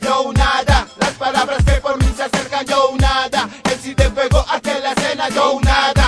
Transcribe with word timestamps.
Yo 0.00 0.32
nada, 0.32 0.88
las 0.98 1.10
palabras 1.10 1.62
que 1.62 1.72
por 1.72 1.98
mí 1.98 2.10
se 2.16 2.22
acercan, 2.22 2.66
yo 2.66 2.94
nada. 2.98 3.48
El 3.64 3.78
si 3.78 3.94
te 3.94 4.04
en 4.04 4.82
la 4.82 4.92
escena, 4.92 5.28
yo 5.28 5.60
nada. 5.62 6.01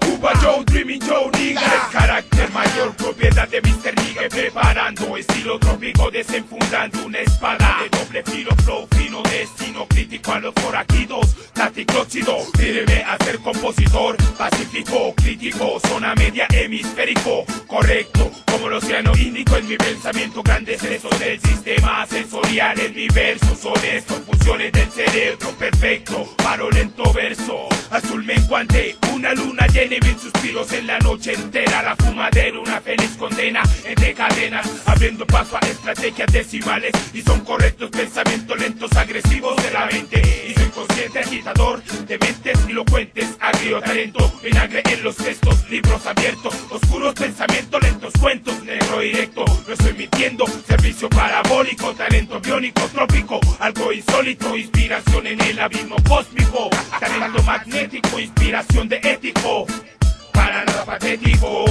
Cuba 0.00 0.32
Joe, 0.42 0.64
Dreamy 0.64 0.98
Joe, 1.00 1.30
diga. 1.32 1.60
El 1.60 1.92
carácter 1.92 2.50
mayor, 2.52 2.94
propiedad 2.96 3.48
de 3.48 3.60
Mr. 3.60 3.94
Nigga. 4.02 4.28
Preparando 4.28 5.16
estilo 5.16 5.58
trópico, 5.58 6.10
desenfundando 6.10 7.04
una 7.06 7.20
espada. 7.20 7.78
De 7.82 7.98
doble 7.98 8.22
filo, 8.24 8.50
flow 8.64 8.88
fino, 8.96 9.22
destino 9.22 9.86
crítico 9.88 10.32
a 10.32 10.40
los 10.40 10.54
forajidos. 10.54 11.36
Taticlóxido, 11.52 12.38
firme 12.56 13.02
a 13.04 13.16
ser 13.24 13.38
compositor, 13.38 14.16
pacífico, 14.36 15.14
crítico, 15.14 15.80
zona 15.88 16.14
media 16.14 16.46
hemisférico, 16.50 17.44
correcto, 17.66 18.30
como 18.50 18.68
el 18.68 18.74
océano 18.74 19.12
Índico 19.16 19.56
en 19.56 19.68
mi 19.68 19.76
pensamiento, 19.76 20.42
grandes 20.42 20.82
excesos 20.82 21.18
del 21.18 21.40
sistema 21.40 22.06
sensorial 22.06 22.78
en 22.78 22.94
mi 22.94 23.08
verso, 23.08 23.56
son 23.56 23.84
estos 23.84 24.18
funciones 24.18 24.72
del 24.72 24.90
cerebro, 24.90 25.50
perfecto, 25.58 26.26
paro 26.36 26.70
lento 26.70 27.10
verso, 27.12 27.68
azul 27.90 28.22
menguante, 28.24 28.96
una 29.16 29.32
luna 29.32 29.66
llena 29.68 29.96
y 29.96 30.00
mil 30.00 30.18
suspiros 30.18 30.70
en 30.72 30.86
la 30.86 30.98
noche 30.98 31.32
entera, 31.32 31.82
la 31.82 31.96
fumadera, 31.96 32.60
una 32.60 32.80
feliz 32.82 33.16
condena, 33.18 33.62
entre 33.86 34.12
cadenas, 34.12 34.66
abriendo 34.84 35.26
paso 35.26 35.56
a 35.56 35.66
estrategias 35.66 36.30
decimales, 36.30 36.92
y 37.14 37.22
son 37.22 37.40
correctos 37.40 37.88
pensamientos 37.90 38.58
lentos, 38.58 38.92
agresivos 38.92 39.56
de 39.56 39.70
la 39.70 39.86
mente, 39.86 40.20
y 40.50 40.52
soy 40.52 40.68
consciente 40.68 41.20
agitador 41.20 41.82
de 41.82 42.18
mentes 42.18 42.58
elocuentes, 42.68 43.28
agrio 43.40 43.80
talento, 43.80 44.32
vinagre 44.42 44.82
en 44.92 45.02
los 45.02 45.16
textos, 45.16 45.68
libros 45.70 46.04
abiertos, 46.04 46.54
oscuros 46.70 47.14
pensamientos 47.14 47.82
lentos, 47.82 48.12
cuentos, 48.20 48.62
negro 48.64 49.00
directo, 49.00 49.44
no 49.66 49.72
estoy 49.72 49.94
mintiendo, 49.94 50.44
servicio 50.68 51.08
parabólico, 51.08 51.94
talento 51.94 52.38
biónico, 52.40 52.82
trópico, 52.92 53.40
algo 53.66 53.92
insólito, 53.92 54.56
inspiración 54.56 55.26
en 55.26 55.40
el 55.40 55.58
abismo 55.58 55.96
cósmico, 56.08 56.70
talento 57.00 57.42
magnético, 57.42 58.20
inspiración 58.20 58.88
de 58.88 59.00
ético, 59.02 59.66
para 60.32 60.64
nada 60.64 60.84
patético. 60.84 61.64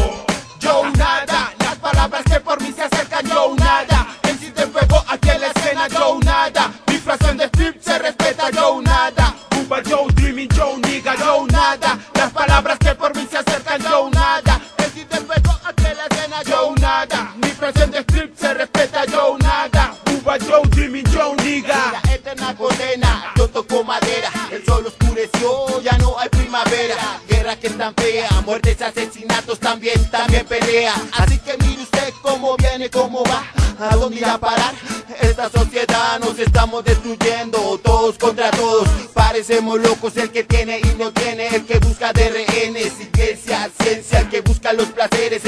Yo 0.60 0.84
nada, 0.98 1.54
las 1.58 1.76
palabras 1.78 2.24
que 2.26 2.38
por 2.42 2.62
mí 2.62 2.74
se 2.74 2.84
acercan, 2.84 3.26
yo 3.26 3.56
nada. 3.56 4.08
El 4.24 4.38
si 4.38 4.52
te 4.52 4.68
pego 4.68 5.06
aquí 5.08 5.30
en 5.30 5.40
la 5.40 5.48
escena, 5.48 5.88
yo 5.88 6.20
nada. 6.22 6.74
Mi 6.88 6.98
de 7.38 7.46
strip 7.46 7.82
se 7.82 7.98
respeta, 7.98 8.50
yo 8.52 8.82
nada. 8.82 9.34
Cuba 9.52 9.82
Joe, 9.90 10.12
Dreaming 10.16 10.50
Joe, 10.54 10.78
nigga, 10.90 11.16
Yo 11.16 11.48
nada, 11.48 11.98
las 12.14 12.32
palabras 12.34 12.78
que 12.78 12.94
por 12.96 13.16
mí 13.16 13.26
se 13.32 13.38
acercan, 13.38 13.82
yo 13.82 14.10
nada. 14.10 14.60
El 14.80 14.92
si 14.92 15.06
te 15.06 15.22
pego 15.22 15.52
aquí 15.64 15.86
en 15.86 15.96
la 15.96 16.06
escena, 16.08 16.44
yo 16.44 16.76
nada. 16.78 17.34
Mi 17.38 17.46
de 17.92 17.95
yo 23.36 23.48
toco 23.50 23.84
madera, 23.84 24.32
el 24.52 24.64
sol 24.66 24.86
oscureció, 24.86 25.82
ya 25.82 25.98
no 25.98 26.18
hay 26.18 26.30
primavera, 26.30 27.20
guerra 27.28 27.56
que 27.58 27.68
es 27.68 27.78
tan 27.78 27.94
fea, 27.96 28.30
muertes, 28.46 28.82
asesinatos 28.82 29.60
también, 29.60 30.10
también 30.10 30.46
pelea, 30.46 30.94
así 31.14 31.38
que 31.40 31.58
mire 31.58 31.84
usted 31.84 32.14
cómo 32.22 32.56
viene, 32.58 32.90
cómo 32.90 33.24
va, 33.24 33.44
a 33.80 33.96
dónde 33.96 34.18
irá 34.18 34.36
a 34.36 34.38
parar, 34.38 34.74
esta 35.22 35.50
sociedad 35.50 36.20
nos 36.20 36.40
estamos 36.40 36.86
destruyendo, 36.86 37.80
todos 37.84 38.18
contra 38.18 38.52
todos, 38.52 38.88
parecemos 39.14 39.80
locos, 39.82 40.16
el 40.18 40.32
que 40.32 40.44
tiene 40.44 40.80
y 40.80 40.96
no 40.98 41.12
tiene, 41.12 41.48
el 41.48 41.66
que 41.66 41.80
busca 41.80 42.14
de 42.14 42.30
rehenes, 42.30 42.94
iglesia, 43.02 43.70
ciencia, 43.82 44.20
el 44.20 44.30
que 44.30 44.42
busca 44.42 44.72
los 44.74 44.88
placeres, 44.88 45.46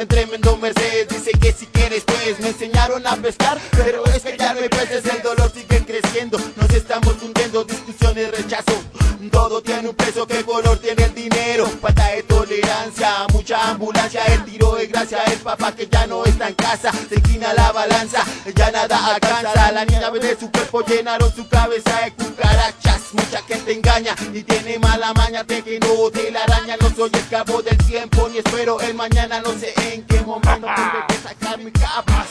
en 0.00 0.08
tremendo 0.08 0.56
Mercedes, 0.56 1.08
dice 1.08 1.30
que 1.32 1.52
si 1.52 1.66
quieres 1.66 2.04
pues 2.04 2.40
me 2.40 2.48
enseñaron 2.48 3.06
a 3.06 3.16
pescar, 3.16 3.58
pero 3.76 4.02
es 4.06 4.22
que 4.22 4.42
hay 4.42 4.68
peces, 4.70 5.04
el 5.04 5.22
dolor 5.22 5.52
sigue 5.52 5.84
creciendo, 5.84 6.38
nos 6.56 6.70
estamos 6.70 7.14
hundiendo, 7.22 7.64
discusiones, 7.64 8.30
rechazo, 8.30 8.82
todo 9.30 9.60
tiene 9.60 9.90
un 9.90 9.94
peso, 9.94 10.26
¿qué 10.26 10.42
color 10.42 10.78
tiene 10.78 11.04
el 11.04 11.14
dinero? 11.14 11.66
Falta 11.66 12.08
de 12.08 12.22
tolerancia, 12.22 13.26
mucha 13.30 13.72
ambulancia, 13.72 14.24
el 14.24 14.42
tiro 14.46 14.74
de 14.74 14.86
gracia, 14.86 15.22
el 15.24 15.38
papá 15.40 15.72
que 15.76 15.86
ya 15.86 16.06
no 16.06 16.24
está 16.24 16.48
en 16.48 16.54
casa, 16.54 16.90
se 17.06 17.16
inclina 17.16 17.52
la 17.52 17.70
balanza, 17.70 18.24
ya 18.54 18.70
nada 18.70 19.14
alcanza, 19.14 19.70
la 19.70 19.84
niña 19.84 20.10
de 20.10 20.38
su 20.38 20.50
cuerpo 20.50 20.82
llenaron 20.82 21.30
su 21.34 21.46
cabeza 21.46 22.00
de 22.04 22.12
cucarachas, 22.12 22.89
mucha 23.12 23.42
gente 23.42 23.72
engaña 23.72 24.14
y 24.32 24.42
tiene 24.42 24.78
mala 24.78 25.12
maña 25.14 25.44
de 25.44 25.62
que 25.62 25.80
no 25.80 26.10
te 26.10 26.30
la 26.30 26.42
araña, 26.44 26.76
no 26.80 26.90
soy 26.90 27.10
esclavo 27.12 27.62
del 27.62 27.78
tiempo 27.78 28.28
ni 28.30 28.38
espero 28.38 28.80
el 28.80 28.94
mañana, 28.94 29.40
no 29.40 29.52
sé 29.52 29.72
en 29.92 30.02
qué 30.04 30.20
momento 30.20 30.66
tengo 30.74 31.06
que 31.08 31.14
sacar 31.28 31.58
mi 31.58 31.70
capa. 31.72 32.26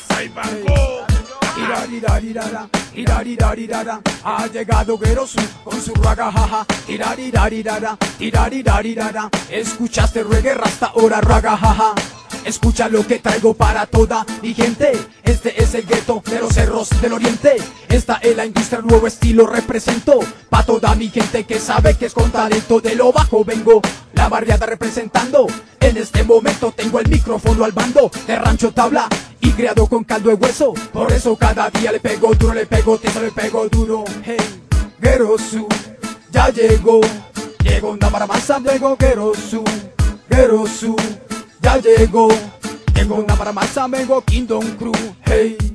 Ha 4.24 4.48
llegado 4.48 4.98
Gerosu 4.98 5.40
con 5.64 5.82
su 5.82 5.94
raga 5.96 6.32
jaja. 6.32 6.66
Iraririrarira, 6.88 7.98
iraririrarira, 8.20 9.30
escuchaste 9.50 10.24
reggae 10.24 10.52
hasta 10.62 10.88
ahora 10.88 11.22
raga 11.22 11.58
jaja. 11.58 12.19
Escucha 12.50 12.90
lo 12.90 13.06
que 13.06 13.20
traigo 13.20 13.54
para 13.54 13.86
toda 13.86 14.26
mi 14.42 14.56
gente. 14.56 14.92
Este 15.24 15.62
es 15.62 15.76
el 15.76 15.86
gueto 15.86 16.24
de 16.26 16.40
los 16.40 16.52
cerros 16.52 16.90
del 17.00 17.14
oriente. 17.14 17.58
Esta 17.88 18.16
es 18.24 18.36
la 18.36 18.44
industria, 18.44 18.82
nuevo 18.82 19.06
estilo 19.06 19.46
represento. 19.46 20.20
Pa' 20.50 20.64
toda 20.64 20.96
mi 20.96 21.10
gente 21.10 21.44
que 21.44 21.60
sabe 21.60 21.96
que 21.96 22.08
es 22.08 22.14
con 22.16 22.32
talento 22.32 22.82
de 22.82 22.96
lo 22.96 23.12
bajo 23.14 23.46
vengo. 23.46 23.84
La 24.16 24.30
barriada 24.30 24.66
representando. 24.66 25.46
En 25.80 25.98
este 25.98 26.24
momento 26.24 26.74
tengo 26.76 27.00
el 27.00 27.08
micrófono 27.08 27.66
al 27.66 27.72
bando 27.72 28.10
de 28.26 28.36
Rancho 28.36 28.72
Tabla 28.72 29.08
y 29.42 29.52
creado 29.52 29.86
con 29.86 30.04
caldo 30.04 30.30
de 30.30 30.36
hueso. 30.36 30.74
Por 30.92 31.14
eso 31.14 31.36
cada 31.36 31.70
día 31.70 31.92
le 31.92 32.00
pego 32.00 32.34
duro, 32.34 32.56
le 32.56 32.66
pego 32.66 32.98
tieso, 32.98 33.22
le 33.22 33.30
pego 33.30 33.70
duro. 33.70 34.04
Hey, 34.24 34.38
Gerosu, 35.00 35.68
ya 36.32 36.50
llegó. 36.50 37.00
Llegó 37.64 37.92
una 37.92 38.10
masa, 38.10 38.58
llegó 38.58 38.98
Gerosu. 38.98 39.64
Gerosu, 40.32 40.96
ya 41.62 41.78
llegó. 41.78 42.30
Llegó 42.96 43.16
una 43.16 43.36
masa, 43.54 43.88
vengo 43.88 44.22
Kingdom 44.22 44.66
Crew. 44.78 44.94
Hey. 45.26 45.69